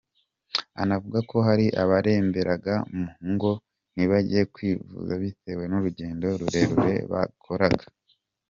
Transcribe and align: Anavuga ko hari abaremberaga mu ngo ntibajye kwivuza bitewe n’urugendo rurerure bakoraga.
Anavuga 0.81 1.19
ko 1.29 1.37
hari 1.47 1.65
abaremberaga 1.83 2.73
mu 2.95 3.05
ngo 3.31 3.51
ntibajye 3.93 4.41
kwivuza 4.53 5.11
bitewe 5.23 5.63
n’urugendo 5.67 6.25
rurerure 6.39 6.95
bakoraga. 7.11 7.85